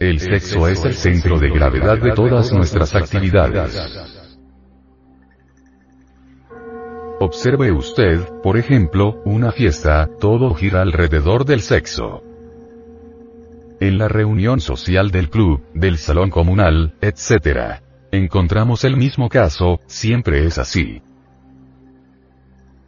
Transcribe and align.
El 0.00 0.18
sexo 0.18 0.66
es 0.68 0.84
el 0.84 0.94
centro 0.94 1.38
de 1.38 1.50
gravedad 1.50 1.98
de 1.98 2.12
todas 2.12 2.52
nuestras 2.52 2.94
actividades. 2.94 3.78
Observe 7.20 7.70
usted, 7.70 8.20
por 8.42 8.56
ejemplo, 8.58 9.22
una 9.24 9.52
fiesta, 9.52 10.08
todo 10.20 10.52
gira 10.54 10.82
alrededor 10.82 11.44
del 11.44 11.60
sexo. 11.60 12.22
En 13.80 13.98
la 13.98 14.08
reunión 14.08 14.60
social 14.60 15.10
del 15.10 15.30
club, 15.30 15.62
del 15.74 15.98
salón 15.98 16.30
comunal, 16.30 16.94
etc. 17.00 17.80
Encontramos 18.10 18.84
el 18.84 18.96
mismo 18.96 19.28
caso, 19.28 19.80
siempre 19.86 20.44
es 20.44 20.58
así. 20.58 21.02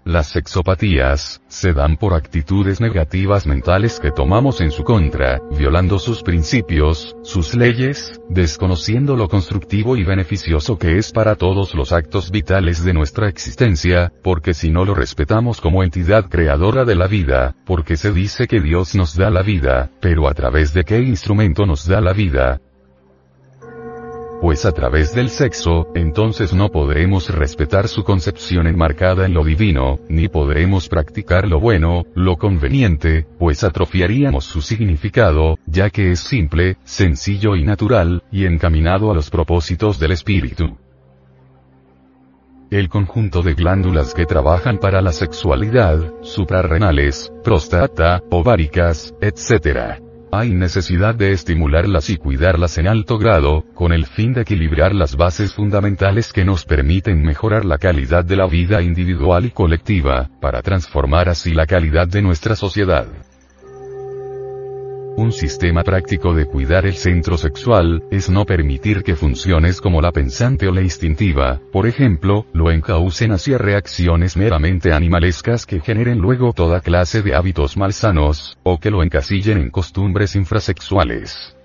Las 0.07 0.29
sexopatías, 0.29 1.43
se 1.49 1.73
dan 1.73 1.97
por 1.97 2.15
actitudes 2.15 2.81
negativas 2.81 3.45
mentales 3.45 3.99
que 3.99 4.13
tomamos 4.13 4.61
en 4.61 4.71
su 4.71 4.85
contra, 4.85 5.41
violando 5.59 5.99
sus 5.99 6.23
principios, 6.23 7.17
sus 7.25 7.57
leyes, 7.57 8.21
desconociendo 8.29 9.17
lo 9.17 9.27
constructivo 9.27 9.97
y 9.97 10.05
beneficioso 10.05 10.79
que 10.79 10.97
es 10.97 11.11
para 11.11 11.35
todos 11.35 11.75
los 11.75 11.93
actos 11.93 12.31
vitales 12.31 12.85
de 12.85 12.93
nuestra 12.93 13.29
existencia, 13.29 14.13
porque 14.23 14.55
si 14.55 14.71
no 14.71 14.85
lo 14.85 14.95
respetamos 14.95 15.61
como 15.61 15.83
entidad 15.83 16.29
creadora 16.29 16.85
de 16.85 16.95
la 16.95 17.09
vida, 17.09 17.57
porque 17.67 17.97
se 17.97 18.13
dice 18.13 18.47
que 18.47 18.61
Dios 18.61 18.95
nos 18.95 19.17
da 19.17 19.29
la 19.29 19.43
vida, 19.43 19.91
pero 20.01 20.29
a 20.29 20.35
través 20.35 20.73
de 20.73 20.85
qué 20.85 21.01
instrumento 21.01 21.67
nos 21.67 21.85
da 21.85 22.01
la 22.01 22.13
vida, 22.13 22.61
pues 24.41 24.65
a 24.67 24.73
través 24.73 25.15
del 25.15 25.31
sexo, 25.31 25.89
entonces 25.95 26.53
no 26.53 26.69
podremos 26.69 27.29
respetar 27.31 27.89
su 27.89 28.05
concepción 28.05 28.67
enmarcada 28.67 29.27
en 29.27 29.35
lo 29.35 29.45
divino, 29.45 29.99
ni 30.09 30.29
podremos 30.29 30.89
practicar 30.89 31.49
lo 31.49 31.61
bueno, 31.61 32.05
lo 32.15 32.37
conveniente, 32.37 33.27
pues 33.39 33.65
atrofiaríamos 33.65 34.45
su 34.45 34.63
significado, 34.63 35.59
ya 35.67 35.91
que 35.91 36.13
es 36.13 36.21
simple, 36.21 36.77
sencillo 36.85 37.57
y 37.57 37.65
natural, 37.65 38.23
y 38.31 38.45
encaminado 38.45 39.11
a 39.11 39.15
los 39.15 39.31
propósitos 39.31 39.99
del 39.99 40.13
espíritu. 40.13 40.77
El 42.71 42.89
conjunto 42.89 43.43
de 43.43 43.55
glándulas 43.55 44.13
que 44.13 44.27
trabajan 44.27 44.79
para 44.79 45.01
la 45.01 45.13
sexualidad, 45.13 46.13
suprarrenales, 46.23 47.33
próstata, 47.45 48.21
ováricas, 48.31 49.15
etc 49.21 50.06
hay 50.37 50.51
necesidad 50.51 51.15
de 51.15 51.33
estimularlas 51.33 52.11
y 52.11 52.17
cuidarlas 52.17 52.79
en 52.79 52.89
alto 52.89 53.19
grado, 53.19 53.65
con 53.75 53.93
el 53.93 54.07
fin 54.07 54.33
de 54.33 54.43
equilibrar 54.43 54.95
las 54.95 55.17
bases 55.17 55.53
fundamentales 55.55 56.33
que 56.33 56.45
nos 56.45 56.65
permiten 56.65 57.23
mejorar 57.23 57.65
la 57.65 57.79
calidad 57.79 58.25
de 58.25 58.37
la 58.37 58.47
vida 58.47 58.83
individual 58.83 59.47
y 59.47 59.51
colectiva, 59.51 60.31
para 60.41 60.63
transformar 60.63 61.29
así 61.29 61.53
la 61.53 61.67
calidad 61.67 62.09
de 62.09 62.23
nuestra 62.23 62.57
sociedad. 62.57 63.07
Un 65.17 65.33
sistema 65.33 65.83
práctico 65.83 66.35
de 66.35 66.45
cuidar 66.45 66.85
el 66.85 66.95
centro 66.95 67.39
sexual, 67.39 68.05
es 68.11 68.29
no 68.29 68.45
permitir 68.45 69.03
que 69.03 69.17
funciones 69.17 69.81
como 69.81 70.03
la 70.03 70.13
pensante 70.13 70.69
o 70.69 70.73
la 70.73 70.83
instintiva, 70.83 71.59
por 71.73 71.87
ejemplo, 71.87 72.45
lo 72.53 72.71
encaucen 72.71 73.33
hacia 73.33 73.57
reacciones 73.57 74.37
meramente 74.37 74.93
animalescas 74.93 75.65
que 75.65 75.81
generen 75.81 76.19
luego 76.19 76.53
toda 76.53 76.83
clase 76.83 77.23
de 77.23 77.35
hábitos 77.35 77.79
malsanos, 77.79 78.59
o 78.63 78.79
que 78.79 78.91
lo 78.91 79.03
encasillen 79.03 79.57
en 79.57 79.71
costumbres 79.71 80.37
infrasexuales 80.37 81.56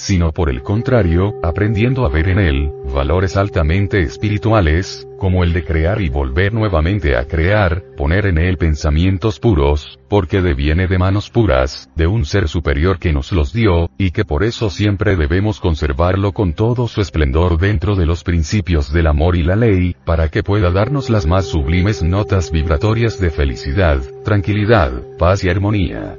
sino 0.00 0.32
por 0.32 0.48
el 0.48 0.62
contrario, 0.62 1.34
aprendiendo 1.42 2.06
a 2.06 2.08
ver 2.08 2.28
en 2.28 2.38
él, 2.38 2.72
valores 2.92 3.36
altamente 3.36 4.00
espirituales, 4.00 5.06
como 5.18 5.44
el 5.44 5.52
de 5.52 5.62
crear 5.62 6.00
y 6.00 6.08
volver 6.08 6.54
nuevamente 6.54 7.16
a 7.16 7.26
crear, 7.26 7.84
poner 7.98 8.24
en 8.24 8.38
él 8.38 8.56
pensamientos 8.56 9.38
puros, 9.38 9.98
porque 10.08 10.40
deviene 10.40 10.86
de 10.86 10.98
manos 10.98 11.28
puras, 11.28 11.90
de 11.96 12.06
un 12.06 12.24
ser 12.24 12.48
superior 12.48 12.98
que 12.98 13.12
nos 13.12 13.30
los 13.30 13.52
dio, 13.52 13.90
y 13.98 14.12
que 14.12 14.24
por 14.24 14.42
eso 14.42 14.70
siempre 14.70 15.16
debemos 15.16 15.60
conservarlo 15.60 16.32
con 16.32 16.54
todo 16.54 16.88
su 16.88 17.02
esplendor 17.02 17.58
dentro 17.58 17.94
de 17.94 18.06
los 18.06 18.24
principios 18.24 18.90
del 18.92 19.06
amor 19.06 19.36
y 19.36 19.42
la 19.42 19.56
ley, 19.56 19.94
para 20.06 20.30
que 20.30 20.42
pueda 20.42 20.70
darnos 20.70 21.10
las 21.10 21.26
más 21.26 21.44
sublimes 21.44 22.02
notas 22.02 22.50
vibratorias 22.50 23.20
de 23.20 23.28
felicidad, 23.30 24.00
tranquilidad, 24.24 24.92
paz 25.18 25.44
y 25.44 25.50
armonía. 25.50 26.16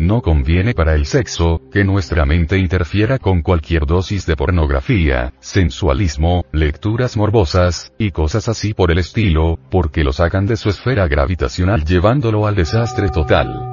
No 0.00 0.22
conviene 0.22 0.72
para 0.72 0.94
el 0.94 1.04
sexo, 1.04 1.60
que 1.70 1.84
nuestra 1.84 2.24
mente 2.24 2.56
interfiera 2.56 3.18
con 3.18 3.42
cualquier 3.42 3.84
dosis 3.84 4.24
de 4.24 4.34
pornografía, 4.34 5.34
sensualismo, 5.40 6.46
lecturas 6.52 7.18
morbosas, 7.18 7.92
y 7.98 8.10
cosas 8.10 8.48
así 8.48 8.72
por 8.72 8.90
el 8.90 8.96
estilo, 8.96 9.58
porque 9.70 10.02
lo 10.02 10.14
sacan 10.14 10.46
de 10.46 10.56
su 10.56 10.70
esfera 10.70 11.06
gravitacional 11.06 11.84
llevándolo 11.84 12.46
al 12.46 12.54
desastre 12.54 13.10
total. 13.10 13.66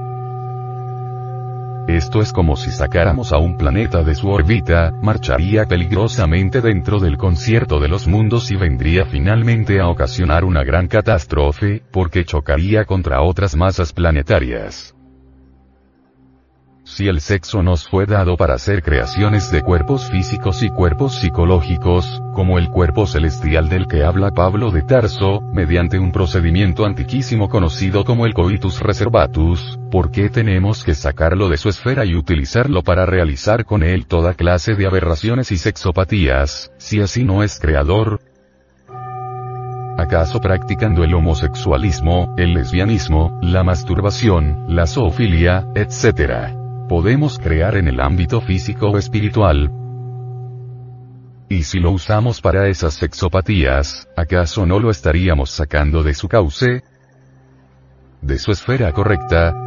Esto 1.88 2.20
es 2.20 2.34
como 2.34 2.58
si 2.58 2.72
sacáramos 2.72 3.32
a 3.32 3.38
un 3.38 3.56
planeta 3.56 4.04
de 4.04 4.14
su 4.14 4.28
órbita, 4.28 4.92
marcharía 5.02 5.64
peligrosamente 5.64 6.60
dentro 6.60 7.00
del 7.00 7.16
concierto 7.16 7.80
de 7.80 7.88
los 7.88 8.06
mundos 8.06 8.52
y 8.52 8.58
vendría 8.58 9.06
finalmente 9.06 9.80
a 9.80 9.88
ocasionar 9.88 10.44
una 10.44 10.66
gran 10.66 10.90
catástrofe, 10.90 11.84
porque 11.90 12.26
chocaría 12.26 12.84
contra 12.84 13.22
otras 13.22 13.56
masas 13.56 13.94
planetarias. 13.94 14.97
Si 16.90 17.10
el 17.10 17.20
sexo 17.20 17.62
nos 17.62 17.86
fue 17.86 18.06
dado 18.06 18.38
para 18.38 18.58
ser 18.58 18.82
creaciones 18.82 19.52
de 19.52 19.62
cuerpos 19.62 20.10
físicos 20.10 20.64
y 20.64 20.70
cuerpos 20.70 21.16
psicológicos, 21.20 22.24
como 22.34 22.58
el 22.58 22.70
cuerpo 22.70 23.06
celestial 23.06 23.68
del 23.68 23.88
que 23.88 24.06
habla 24.06 24.32
Pablo 24.32 24.72
de 24.72 24.84
Tarso, 24.84 25.42
mediante 25.54 26.00
un 26.00 26.14
procedimiento 26.14 26.86
antiquísimo 26.86 27.50
conocido 27.50 28.06
como 28.06 28.26
el 28.26 28.34
coitus 28.34 28.80
reservatus, 28.80 29.78
¿por 29.92 30.12
qué 30.12 30.30
tenemos 30.30 30.86
que 30.86 30.96
sacarlo 30.96 31.50
de 31.50 31.58
su 31.58 31.68
esfera 31.68 32.06
y 32.06 32.16
utilizarlo 32.16 32.84
para 32.84 33.06
realizar 33.06 33.66
con 33.66 33.84
él 33.84 34.08
toda 34.08 34.34
clase 34.34 34.76
de 34.76 34.88
aberraciones 34.88 35.52
y 35.52 35.58
sexopatías, 35.58 36.72
si 36.78 37.02
así 37.02 37.26
no 37.26 37.44
es 37.44 37.60
creador? 37.60 38.22
¿Acaso 39.98 40.40
practicando 40.40 41.04
el 41.04 41.14
homosexualismo, 41.14 42.34
el 42.38 42.54
lesbianismo, 42.54 43.38
la 43.44 43.64
masturbación, 43.64 44.64
la 44.70 44.88
zoofilia, 44.88 45.68
etc.? 45.76 46.67
Podemos 46.88 47.38
crear 47.40 47.76
en 47.76 47.88
el 47.88 48.00
ámbito 48.00 48.42
físico 48.42 48.90
o 48.90 48.98
espiritual. 48.98 49.72
Y 51.50 51.64
si 51.64 51.80
lo 51.80 51.92
usamos 51.92 52.42
para 52.42 52.68
esas 52.68 52.94
sexopatías, 52.94 54.08
¿acaso 54.16 54.66
no 54.66 54.80
lo 54.80 54.90
estaríamos 54.90 55.50
sacando 55.50 56.04
de 56.04 56.14
su 56.14 56.28
cauce? 56.28 56.84
¿De 58.22 58.40
su 58.40 58.52
esfera 58.52 58.92
correcta? 58.92 59.67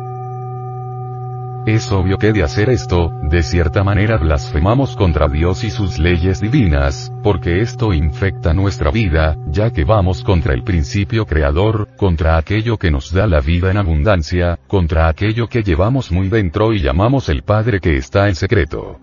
Es 1.67 1.93
obvio 1.93 2.17
que 2.17 2.33
de 2.33 2.43
hacer 2.43 2.71
esto, 2.71 3.13
de 3.23 3.43
cierta 3.43 3.85
manera 3.85 4.17
blasfemamos 4.17 4.97
contra 4.97 5.29
Dios 5.29 5.63
y 5.63 5.71
sus 5.71 5.99
leyes 5.99 6.41
divinas, 6.41 7.13
porque 7.23 7.61
esto 7.61 7.93
infecta 7.93 8.55
nuestra 8.55 8.91
vida, 8.91 9.37
ya 9.47 9.71
que 9.71 9.85
vamos 9.85 10.25
contra 10.25 10.55
el 10.55 10.63
principio 10.63 11.27
creador, 11.27 11.89
contra 11.99 12.39
aquello 12.39 12.79
que 12.79 12.91
nos 12.91 13.13
da 13.13 13.27
la 13.27 13.41
vida 13.41 13.71
en 13.71 13.77
abundancia, 13.77 14.59
contra 14.69 15.09
aquello 15.09 15.49
que 15.49 15.63
llevamos 15.63 16.11
muy 16.11 16.29
dentro 16.29 16.73
y 16.73 16.81
llamamos 16.81 17.29
el 17.29 17.43
Padre 17.43 17.79
que 17.79 17.97
está 17.97 18.29
en 18.29 18.37
secreto. 18.37 18.99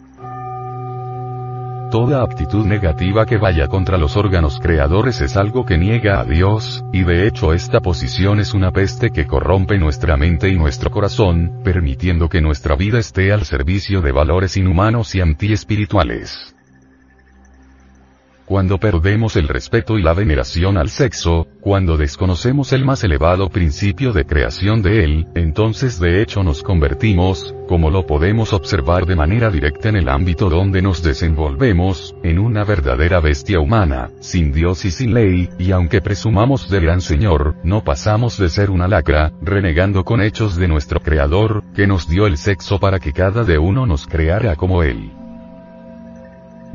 Toda 1.90 2.22
actitud 2.22 2.66
negativa 2.66 3.25
que 3.25 3.38
vaya 3.38 3.70
contra 3.70 3.98
los 3.98 4.18
órganos 4.18 4.59
creadores 4.59 5.22
es 5.22 5.38
algo 5.38 5.66
que 5.66 5.78
niega 5.78 6.20
a 6.20 6.25
Dios, 6.25 6.84
y 6.92 7.03
de 7.03 7.25
hecho 7.25 7.53
esta 7.53 7.80
posición 7.80 8.42
es 8.42 8.53
una 8.53 8.72
peste 8.72 9.09
que 9.09 9.25
corrompe 9.25 9.78
nuestra 9.78 10.18
mente 10.18 10.50
y 10.50 10.58
nuestro 10.58 10.92
corazón, 10.92 11.62
permitiendo 11.64 12.28
que 12.28 12.42
nuestra 12.42 12.75
vida 12.75 13.00
esté 13.00 13.31
al 13.31 13.46
servicio 13.46 14.02
de 14.02 14.12
valores 14.12 14.58
inhumanos 14.58 15.16
y 15.16 15.22
antiespirituales. 15.22 16.56
Cuando 18.47 18.78
perdemos 18.78 19.35
el 19.35 19.50
respeto 19.50 19.97
y 19.97 20.02
la 20.02 20.13
veneración 20.13 20.78
al 20.78 20.88
sexo, 20.88 21.47
cuando 21.59 21.97
desconocemos 21.97 22.72
el 22.72 22.85
más 22.85 23.03
elevado 23.03 23.50
principio 23.50 24.13
de 24.13 24.24
creación 24.24 24.81
de 24.81 25.03
él, 25.03 25.28
entonces 25.35 26.00
de 26.00 26.22
hecho 26.22 26.44
nos 26.44 26.63
convertimos, 26.63 27.54
como 27.68 27.89
lo 27.92 28.07
podemos 28.07 28.54
observar 28.54 29.06
de 29.06 29.18
manera 29.18 29.51
directa 29.51 29.89
en 29.89 29.98
el 29.98 30.07
ámbito 30.07 30.50
donde 30.50 30.81
nos 30.81 31.04
desenvolvemos, 31.04 32.16
en 32.24 32.39
una 32.39 32.63
verdadera 32.63 33.19
bestia 33.19 33.60
humana, 33.60 34.12
sin 34.21 34.54
Dios 34.54 34.86
y 34.86 34.92
sin 34.92 35.13
ley, 35.13 35.50
y 35.60 35.71
aunque 35.71 36.00
presumamos 36.00 36.69
de 36.69 36.80
gran 36.80 37.01
Señor, 37.01 37.56
no 37.66 37.83
pasamos 37.83 38.38
de 38.38 38.48
ser 38.48 38.69
una 38.69 38.88
lacra, 38.88 39.33
renegando 39.42 40.06
con 40.06 40.21
hechos 40.21 40.56
de 40.56 40.69
nuestro 40.69 41.01
Creador, 41.01 41.66
que 41.75 41.86
nos 41.86 42.07
dio 42.07 42.27
el 42.27 42.38
sexo 42.38 42.80
para 42.80 43.01
que 43.01 43.12
cada 43.12 43.44
de 43.44 43.57
uno 43.57 43.86
nos 43.86 44.07
creara 44.07 44.56
como 44.56 44.83
Él. 44.83 45.12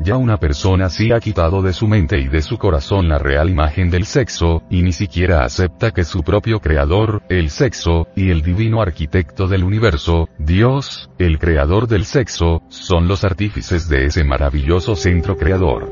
Ya 0.03 0.17
una 0.17 0.37
persona 0.37 0.89
sí 0.89 1.13
ha 1.13 1.19
quitado 1.21 1.61
de 1.61 1.71
su 1.71 1.87
mente 1.87 2.19
y 2.19 2.27
de 2.27 2.41
su 2.41 2.57
corazón 2.57 3.07
la 3.07 3.19
real 3.19 3.49
imagen 3.49 3.89
del 3.89 4.05
sexo, 4.05 4.61
y 4.69 4.81
ni 4.81 4.91
siquiera 4.91 5.45
acepta 5.45 5.91
que 5.91 6.03
su 6.03 6.23
propio 6.23 6.59
creador, 6.59 7.23
el 7.29 7.49
sexo, 7.49 8.07
y 8.13 8.29
el 8.29 8.41
divino 8.41 8.81
arquitecto 8.81 9.47
del 9.47 9.63
universo, 9.63 10.27
Dios, 10.37 11.09
el 11.19 11.39
creador 11.39 11.87
del 11.87 12.03
sexo, 12.03 12.63
son 12.67 13.07
los 13.07 13.23
artífices 13.23 13.87
de 13.87 14.07
ese 14.07 14.25
maravilloso 14.25 14.97
centro 14.97 15.37
creador. 15.37 15.89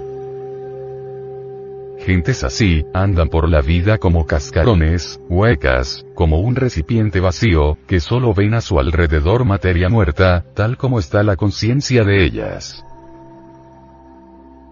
Gentes 2.05 2.43
así, 2.43 2.83
andan 2.93 3.29
por 3.29 3.47
la 3.47 3.61
vida 3.61 3.97
como 3.97 4.25
cascarones, 4.25 5.21
huecas, 5.29 6.05
como 6.15 6.39
un 6.41 6.57
recipiente 6.57 7.21
vacío, 7.21 7.77
que 7.87 8.01
solo 8.01 8.33
ven 8.33 8.55
a 8.55 8.61
su 8.61 8.77
alrededor 8.77 9.45
materia 9.45 9.87
muerta, 9.87 10.43
tal 10.53 10.75
como 10.75 10.99
está 10.99 11.23
la 11.23 11.37
conciencia 11.37 12.03
de 12.03 12.25
ellas. 12.25 12.83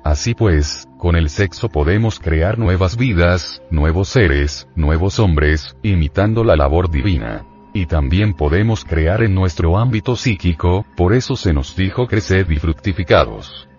Así 0.10 0.34
pues, 0.34 0.88
con 0.98 1.16
el 1.16 1.30
sexo 1.30 1.70
podemos 1.70 2.20
crear 2.20 2.58
nuevas 2.58 2.98
vidas, 2.98 3.62
nuevos 3.70 4.10
seres, 4.10 4.68
nuevos 4.76 5.20
hombres, 5.20 5.76
imitando 5.84 6.44
la 6.44 6.56
labor 6.56 6.90
divina. 6.90 7.46
Y 7.76 7.86
también 7.86 8.34
podemos 8.34 8.84
crear 8.84 9.22
en 9.22 9.36
nuestro 9.36 9.78
ámbito 9.78 10.16
psíquico, 10.16 10.84
por 10.98 11.14
eso 11.14 11.36
se 11.36 11.54
nos 11.54 11.76
dijo 11.76 12.08
crecer 12.08 12.48
y 12.52 12.58
fructificados. 12.58 13.70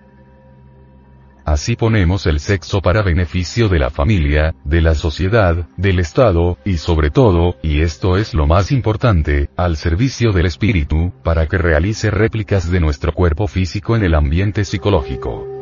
Así 1.45 1.75
ponemos 1.75 2.27
el 2.27 2.39
sexo 2.39 2.81
para 2.81 3.03
beneficio 3.03 3.69
de 3.69 3.81
la 3.81 3.91
familia, 3.91 4.55
de 4.63 4.83
la 4.83 4.95
sociedad, 4.95 5.67
del 5.77 5.99
Estado, 5.99 6.59
y 6.65 6.77
sobre 6.77 7.11
todo, 7.11 7.57
y 7.61 7.81
esto 7.81 8.17
es 8.17 8.35
lo 8.35 8.47
más 8.47 8.71
importante, 8.71 9.51
al 9.57 9.77
servicio 9.77 10.31
del 10.31 10.47
espíritu, 10.47 11.13
para 11.25 11.49
que 11.49 11.59
realice 11.59 12.09
réplicas 12.09 12.71
de 12.71 12.79
nuestro 12.79 13.13
cuerpo 13.15 13.49
físico 13.49 13.97
en 13.97 14.05
el 14.05 14.15
ambiente 14.15 14.65
psicológico. 14.65 15.60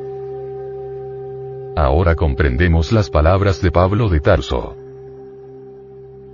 Ahora 1.80 2.16
comprendemos 2.16 2.90
las 2.90 3.08
palabras 3.08 3.62
de 3.62 3.70
Pablo 3.70 4.08
de 4.08 4.18
Tarso. 4.18 4.76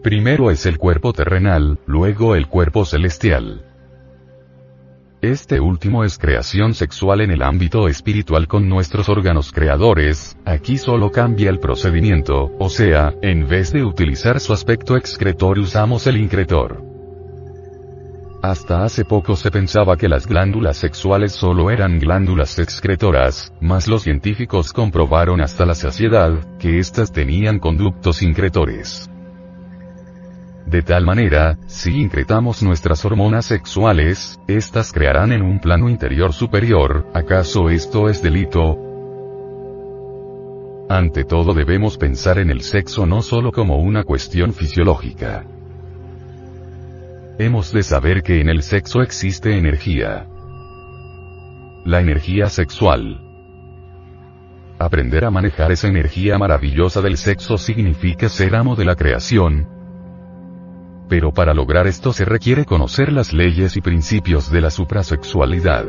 Primero 0.03 0.51
es 0.51 0.65
el 0.65 0.79
cuerpo 0.79 1.13
terrenal, 1.13 1.79
luego 1.85 2.35
el 2.35 2.49
cuerpo 2.49 2.87
celestial. 2.87 3.63
Este 5.21 5.61
último 5.61 6.03
es 6.03 6.17
creación 6.17 6.73
sexual 6.73 7.21
en 7.21 7.31
el 7.31 7.43
ámbito 7.43 7.89
espiritual 7.89 8.49
con 8.49 8.71
nuestros 8.71 9.11
órganos 9.11 9.53
creadores, 9.53 10.35
aquí 10.47 10.79
solo 10.79 11.11
cambia 11.11 11.51
el 11.51 11.59
procedimiento, 11.59 12.53
o 12.59 12.71
sea, 12.71 13.13
en 13.21 13.47
vez 13.47 13.71
de 13.71 13.85
utilizar 13.85 14.41
su 14.41 14.55
aspecto 14.55 14.97
excretor 14.97 15.59
usamos 15.59 16.07
el 16.07 16.17
incretor. 16.17 16.94
Hasta 18.45 18.85
hace 18.85 19.07
poco 19.07 19.37
se 19.37 19.51
pensaba 19.51 19.97
que 19.97 20.07
las 20.07 20.27
glándulas 20.27 20.77
sexuales 20.77 21.33
solo 21.33 21.71
eran 21.71 21.99
glándulas 21.99 22.59
excretoras, 22.59 23.55
mas 23.59 23.89
los 23.89 24.03
científicos 24.03 24.75
comprobaron 24.75 25.41
hasta 25.41 25.65
la 25.65 25.75
saciedad, 25.75 26.59
que 26.59 26.79
éstas 26.79 27.11
tenían 27.11 27.59
conductos 27.59 28.21
incretores. 28.21 29.11
De 30.67 30.83
tal 30.83 31.07
manera, 31.07 31.57
si 31.69 31.99
incretamos 31.99 32.63
nuestras 32.63 33.03
hormonas 33.07 33.47
sexuales, 33.47 34.39
éstas 34.47 34.93
crearán 34.93 35.33
en 35.33 35.41
un 35.41 35.59
plano 35.59 35.89
interior 35.89 36.35
superior, 36.35 37.07
¿acaso 37.15 37.71
esto 37.71 38.11
es 38.11 38.23
delito? 38.23 38.77
Ante 40.91 41.25
todo 41.25 41.55
debemos 41.55 41.97
pensar 41.97 42.39
en 42.39 42.51
el 42.51 42.61
sexo 42.61 43.07
no 43.07 43.23
solo 43.23 43.53
como 43.53 43.79
una 43.79 44.05
cuestión 44.05 44.53
fisiológica. 44.53 45.47
Hemos 47.37 47.73
de 47.73 47.83
saber 47.83 48.23
que 48.23 48.41
en 48.41 48.49
el 48.49 48.63
sexo 48.63 49.03
existe 49.03 49.59
energía. 49.59 50.29
La 51.85 52.01
energía 52.01 52.49
sexual. 52.49 53.21
Aprender 54.79 55.25
a 55.25 55.33
manejar 55.33 55.73
esa 55.73 55.89
energía 55.89 56.39
maravillosa 56.39 57.01
del 57.01 57.17
sexo 57.17 57.59
significa 57.59 58.29
ser 58.29 58.55
amo 58.55 58.77
de 58.77 58.85
la 58.85 58.95
creación, 58.95 59.67
pero 61.09 61.33
para 61.33 61.55
lograr 61.55 61.89
esto 61.89 62.13
se 62.13 62.25
requiere 62.25 62.65
conocer 62.65 63.13
las 63.13 63.33
leyes 63.33 63.77
y 63.77 63.81
principios 63.81 64.51
de 64.51 64.61
la 64.61 64.71
suprasexualidad. 64.71 65.87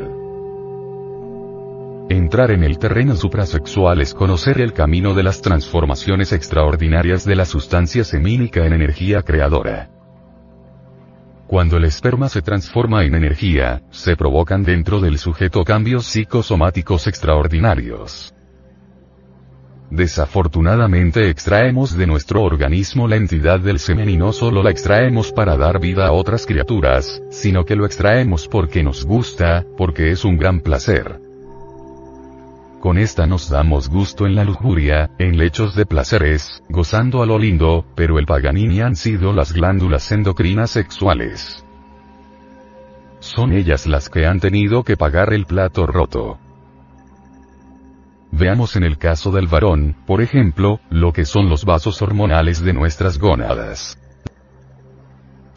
Entrar 2.08 2.50
en 2.50 2.64
el 2.64 2.78
terreno 2.78 3.14
suprasexual 3.14 4.00
es 4.00 4.14
conocer 4.14 4.60
el 4.60 4.72
camino 4.72 5.14
de 5.14 5.22
las 5.22 5.42
transformaciones 5.42 6.32
extraordinarias 6.32 7.24
de 7.24 7.36
la 7.36 7.44
sustancia 7.44 8.02
semínica 8.02 8.66
en 8.66 8.72
energía 8.72 9.22
creadora. 9.22 9.95
Cuando 11.46 11.76
el 11.76 11.84
esperma 11.84 12.28
se 12.28 12.42
transforma 12.42 13.04
en 13.04 13.14
energía, 13.14 13.82
se 13.90 14.16
provocan 14.16 14.64
dentro 14.64 15.00
del 15.00 15.18
sujeto 15.18 15.64
cambios 15.64 16.06
psicosomáticos 16.06 17.06
extraordinarios. 17.06 18.34
Desafortunadamente 19.90 21.30
extraemos 21.30 21.96
de 21.96 22.08
nuestro 22.08 22.42
organismo 22.42 23.06
la 23.06 23.14
entidad 23.14 23.60
del 23.60 23.78
semen 23.78 24.10
y 24.10 24.16
no 24.16 24.32
solo 24.32 24.64
la 24.64 24.70
extraemos 24.70 25.32
para 25.32 25.56
dar 25.56 25.78
vida 25.78 26.08
a 26.08 26.12
otras 26.12 26.44
criaturas, 26.46 27.22
sino 27.30 27.64
que 27.64 27.76
lo 27.76 27.86
extraemos 27.86 28.48
porque 28.48 28.82
nos 28.82 29.04
gusta, 29.04 29.64
porque 29.76 30.10
es 30.10 30.24
un 30.24 30.38
gran 30.38 30.60
placer. 30.60 31.25
Con 32.80 32.98
esta 32.98 33.26
nos 33.26 33.48
damos 33.48 33.88
gusto 33.88 34.26
en 34.26 34.34
la 34.34 34.44
lujuria, 34.44 35.10
en 35.18 35.38
lechos 35.38 35.74
de 35.74 35.86
placeres, 35.86 36.62
gozando 36.68 37.22
a 37.22 37.26
lo 37.26 37.38
lindo, 37.38 37.84
pero 37.94 38.18
el 38.18 38.26
paganini 38.26 38.80
han 38.80 38.96
sido 38.96 39.32
las 39.32 39.52
glándulas 39.52 40.12
endocrinas 40.12 40.70
sexuales. 40.70 41.64
Son 43.18 43.52
ellas 43.52 43.86
las 43.86 44.08
que 44.08 44.26
han 44.26 44.40
tenido 44.40 44.84
que 44.84 44.96
pagar 44.96 45.32
el 45.32 45.46
plato 45.46 45.86
roto. 45.86 46.38
Veamos 48.30 48.76
en 48.76 48.84
el 48.84 48.98
caso 48.98 49.30
del 49.30 49.46
varón, 49.46 49.96
por 50.06 50.20
ejemplo, 50.20 50.80
lo 50.90 51.12
que 51.12 51.24
son 51.24 51.48
los 51.48 51.64
vasos 51.64 52.02
hormonales 52.02 52.62
de 52.62 52.74
nuestras 52.74 53.18
gónadas. 53.18 53.98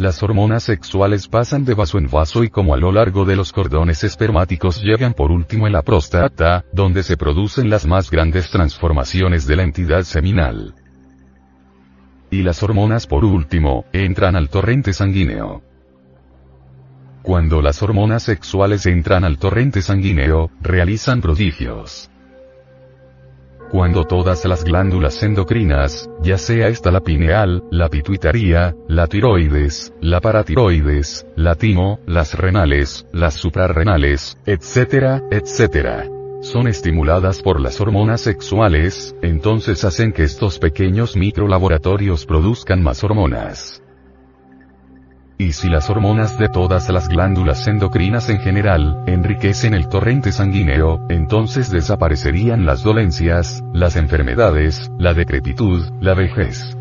Las 0.02 0.24
hormonas 0.24 0.64
sexuales 0.64 1.28
pasan 1.28 1.66
de 1.66 1.74
vaso 1.74 1.98
en 1.98 2.10
vaso 2.10 2.46
y 2.46 2.50
como 2.50 2.74
a 2.74 2.78
lo 2.78 2.90
largo 2.90 3.26
de 3.26 3.36
los 3.36 3.52
cordones 3.52 4.06
espermáticos 4.06 4.82
llegan 4.82 5.14
por 5.14 5.30
último 5.30 5.68
en 5.68 5.74
la 5.74 5.82
próstata, 5.82 6.64
donde 6.72 7.04
se 7.04 7.18
producen 7.18 7.70
las 7.70 7.86
más 7.86 8.10
grandes 8.10 8.50
transformaciones 8.50 9.46
de 9.46 9.58
la 9.58 9.64
entidad 9.64 10.04
seminal. 10.04 10.74
Y 12.32 12.44
las 12.44 12.64
hormonas 12.64 13.08
por 13.08 13.26
último, 13.26 13.84
entran 13.92 14.38
al 14.38 14.48
torrente 14.48 14.94
sanguíneo. 14.94 15.64
Cuando 17.22 17.62
las 17.62 17.84
hormonas 17.84 18.24
sexuales 18.24 18.86
entran 18.86 19.26
al 19.26 19.38
torrente 19.38 19.82
sanguíneo, 19.82 20.50
realizan 20.62 21.20
prodigios 21.20 22.10
cuando 23.72 24.04
todas 24.04 24.46
las 24.46 24.64
glándulas 24.64 25.22
endocrinas, 25.24 26.10
ya 26.22 26.38
sea 26.38 26.68
esta 26.68 26.92
la 26.92 27.02
pineal, 27.02 27.64
la 27.72 27.90
pituitaria, 27.90 28.76
la 28.88 29.08
tiroides, 29.08 29.94
la 30.02 30.20
paratiroides, 30.22 31.26
la 31.36 31.56
timo, 31.56 32.00
las 32.06 32.34
renales, 32.34 33.06
las 33.14 33.36
suprarrenales, 33.36 34.38
etcétera, 34.46 35.24
etcétera, 35.32 36.08
son 36.42 36.68
estimuladas 36.68 37.42
por 37.42 37.60
las 37.60 37.82
hormonas 37.82 38.22
sexuales, 38.22 39.16
entonces 39.22 39.84
hacen 39.84 40.14
que 40.14 40.24
estos 40.24 40.58
pequeños 40.58 41.16
microlaboratorios 41.16 42.26
produzcan 42.26 42.82
más 42.82 43.04
hormonas. 43.04 43.84
Y 45.42 45.54
si 45.54 45.70
las 45.70 45.90
hormonas 45.90 46.38
de 46.38 46.50
todas 46.50 46.90
las 46.90 47.08
glándulas 47.08 47.66
endocrinas 47.66 48.28
en 48.28 48.40
general, 48.40 49.02
enriquecen 49.08 49.74
el 49.74 49.88
torrente 49.88 50.34
sanguíneo, 50.34 51.00
entonces 51.08 51.72
desaparecerían 51.72 52.66
las 52.66 52.84
dolencias, 52.84 53.64
las 53.72 53.96
enfermedades, 53.96 54.92
la 54.98 55.14
decrepitud, 55.14 55.94
la 56.02 56.14
vejez. 56.14 56.76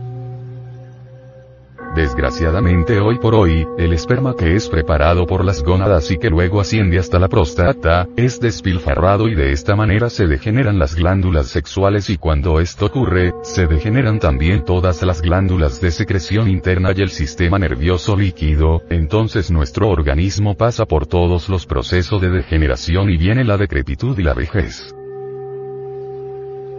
Desgraciadamente 1.98 3.00
hoy 3.00 3.18
por 3.18 3.34
hoy, 3.34 3.66
el 3.76 3.92
esperma 3.92 4.36
que 4.36 4.54
es 4.54 4.68
preparado 4.68 5.26
por 5.26 5.44
las 5.44 5.64
gónadas 5.64 6.12
y 6.12 6.16
que 6.16 6.30
luego 6.30 6.60
asciende 6.60 6.96
hasta 6.96 7.18
la 7.18 7.26
próstata, 7.26 8.06
es 8.16 8.38
despilfarrado 8.38 9.26
y 9.26 9.34
de 9.34 9.50
esta 9.50 9.74
manera 9.74 10.08
se 10.08 10.28
degeneran 10.28 10.78
las 10.78 10.94
glándulas 10.94 11.48
sexuales 11.48 12.08
y 12.08 12.16
cuando 12.16 12.60
esto 12.60 12.86
ocurre, 12.86 13.32
se 13.42 13.66
degeneran 13.66 14.20
también 14.20 14.64
todas 14.64 15.02
las 15.02 15.20
glándulas 15.22 15.80
de 15.80 15.90
secreción 15.90 16.48
interna 16.48 16.92
y 16.94 17.02
el 17.02 17.10
sistema 17.10 17.58
nervioso 17.58 18.16
líquido, 18.16 18.80
entonces 18.90 19.50
nuestro 19.50 19.88
organismo 19.88 20.54
pasa 20.54 20.86
por 20.86 21.08
todos 21.08 21.48
los 21.48 21.66
procesos 21.66 22.22
de 22.22 22.30
degeneración 22.30 23.10
y 23.10 23.16
viene 23.16 23.42
la 23.42 23.56
decrepitud 23.56 24.16
y 24.16 24.22
la 24.22 24.34
vejez. 24.34 24.94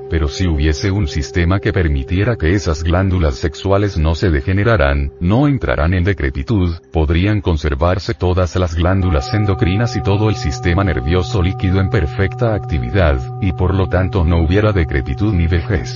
Pero 0.09 0.27
si 0.27 0.47
hubiese 0.47 0.89
un 0.89 1.07
sistema 1.07 1.59
que 1.59 1.71
permitiera 1.71 2.35
que 2.35 2.53
esas 2.55 2.83
glándulas 2.83 3.35
sexuales 3.35 3.97
no 3.97 4.15
se 4.15 4.31
degeneraran, 4.31 5.11
no 5.19 5.47
entrarán 5.47 5.93
en 5.93 6.03
decrepitud, 6.03 6.75
podrían 6.91 7.41
conservarse 7.41 8.15
todas 8.15 8.55
las 8.55 8.75
glándulas 8.75 9.33
endocrinas 9.33 9.95
y 9.95 10.01
todo 10.01 10.29
el 10.29 10.35
sistema 10.35 10.83
nervioso 10.83 11.43
líquido 11.43 11.79
en 11.79 11.89
perfecta 11.89 12.55
actividad, 12.55 13.19
y 13.41 13.51
por 13.51 13.75
lo 13.75 13.87
tanto 13.87 14.23
no 14.25 14.39
hubiera 14.43 14.71
decrepitud 14.71 15.33
ni 15.33 15.47
vejez. 15.47 15.95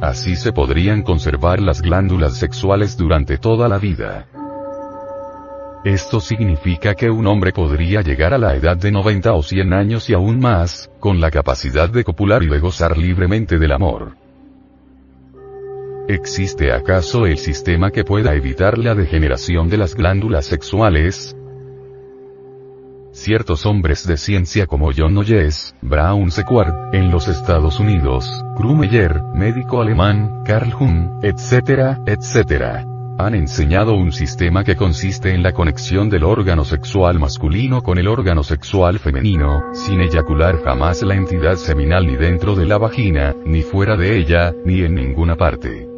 Así 0.00 0.36
se 0.36 0.52
podrían 0.52 1.02
conservar 1.02 1.60
las 1.60 1.80
glándulas 1.80 2.36
sexuales 2.36 2.96
durante 2.96 3.38
toda 3.38 3.68
la 3.68 3.78
vida. 3.78 4.26
Esto 5.84 6.18
significa 6.18 6.94
que 6.94 7.10
un 7.10 7.26
hombre 7.26 7.52
podría 7.52 8.00
llegar 8.00 8.32
a 8.32 8.38
la 8.38 8.56
edad 8.56 8.74
de 8.74 8.90
90 8.90 9.34
o 9.34 9.42
100 9.42 9.74
años 9.74 10.08
y 10.08 10.14
aún 10.14 10.40
más, 10.40 10.90
con 10.98 11.20
la 11.20 11.30
capacidad 11.30 11.90
de 11.90 12.04
copular 12.04 12.42
y 12.42 12.48
de 12.48 12.58
gozar 12.58 12.96
libremente 12.96 13.58
del 13.58 13.70
amor. 13.70 14.16
¿Existe 16.08 16.72
acaso 16.72 17.26
el 17.26 17.36
sistema 17.36 17.90
que 17.90 18.02
pueda 18.02 18.34
evitar 18.34 18.78
la 18.78 18.94
degeneración 18.94 19.68
de 19.68 19.76
las 19.76 19.94
glándulas 19.94 20.46
sexuales? 20.46 21.36
Ciertos 23.12 23.66
hombres 23.66 24.06
de 24.06 24.16
ciencia 24.16 24.66
como 24.66 24.90
John 24.96 25.12
Noyes, 25.12 25.74
Brown 25.82 26.30
Sequard, 26.30 26.94
en 26.94 27.10
los 27.10 27.28
Estados 27.28 27.78
Unidos, 27.78 28.26
Krumeyer, 28.56 29.20
médico 29.34 29.82
alemán, 29.82 30.44
Carl 30.46 30.72
Jung, 30.72 31.22
etcétera, 31.22 32.00
etcétera. 32.06 32.93
Han 33.16 33.36
enseñado 33.36 33.94
un 33.94 34.10
sistema 34.10 34.64
que 34.64 34.74
consiste 34.74 35.32
en 35.32 35.44
la 35.44 35.52
conexión 35.52 36.10
del 36.10 36.24
órgano 36.24 36.64
sexual 36.64 37.20
masculino 37.20 37.80
con 37.80 37.96
el 37.98 38.08
órgano 38.08 38.42
sexual 38.42 38.98
femenino, 38.98 39.62
sin 39.72 40.00
eyacular 40.00 40.60
jamás 40.64 41.00
la 41.02 41.14
entidad 41.14 41.54
seminal 41.54 42.08
ni 42.08 42.16
dentro 42.16 42.56
de 42.56 42.66
la 42.66 42.76
vagina, 42.76 43.36
ni 43.46 43.62
fuera 43.62 43.96
de 43.96 44.18
ella, 44.18 44.52
ni 44.64 44.80
en 44.80 44.96
ninguna 44.96 45.36
parte. 45.36 45.88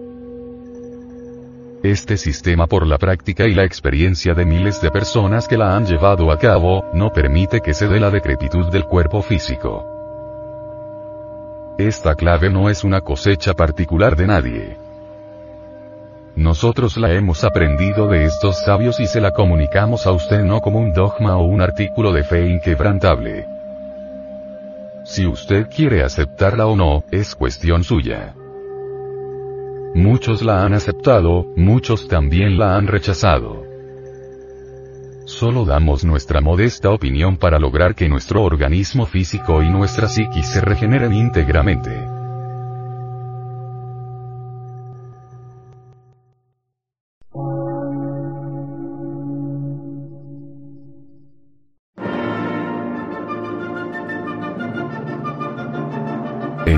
Este 1.82 2.18
sistema 2.18 2.66
por 2.66 2.86
la 2.86 2.98
práctica 2.98 3.46
y 3.46 3.54
la 3.54 3.64
experiencia 3.64 4.34
de 4.34 4.44
miles 4.44 4.82
de 4.82 4.90
personas 4.90 5.48
que 5.48 5.56
la 5.56 5.74
han 5.74 5.86
llevado 5.86 6.30
a 6.30 6.38
cabo, 6.38 6.84
no 6.92 7.10
permite 7.10 7.60
que 7.60 7.72
se 7.72 7.88
dé 7.88 7.98
la 7.98 8.10
decrepitud 8.10 8.66
del 8.70 8.84
cuerpo 8.84 9.22
físico. 9.22 9.86
Esta 11.78 12.14
clave 12.14 12.50
no 12.50 12.68
es 12.68 12.84
una 12.84 13.00
cosecha 13.00 13.54
particular 13.54 14.16
de 14.16 14.26
nadie. 14.26 14.85
Nosotros 16.36 16.98
la 16.98 17.14
hemos 17.14 17.44
aprendido 17.44 18.08
de 18.08 18.26
estos 18.26 18.62
sabios 18.62 19.00
y 19.00 19.06
se 19.06 19.22
la 19.22 19.32
comunicamos 19.32 20.06
a 20.06 20.12
usted 20.12 20.42
no 20.42 20.60
como 20.60 20.78
un 20.78 20.92
dogma 20.92 21.38
o 21.38 21.44
un 21.46 21.62
artículo 21.62 22.12
de 22.12 22.24
fe 22.24 22.46
inquebrantable. 22.46 23.46
Si 25.04 25.26
usted 25.26 25.68
quiere 25.74 26.02
aceptarla 26.02 26.66
o 26.66 26.76
no, 26.76 27.04
es 27.10 27.34
cuestión 27.34 27.84
suya. 27.84 28.34
Muchos 29.94 30.42
la 30.42 30.62
han 30.62 30.74
aceptado, 30.74 31.46
muchos 31.56 32.06
también 32.06 32.58
la 32.58 32.76
han 32.76 32.86
rechazado. 32.86 33.64
Solo 35.24 35.64
damos 35.64 36.04
nuestra 36.04 36.42
modesta 36.42 36.90
opinión 36.90 37.38
para 37.38 37.58
lograr 37.58 37.94
que 37.94 38.10
nuestro 38.10 38.42
organismo 38.42 39.06
físico 39.06 39.62
y 39.62 39.70
nuestra 39.70 40.06
psiquis 40.06 40.46
se 40.46 40.60
regeneren 40.60 41.14
íntegramente. 41.14 42.15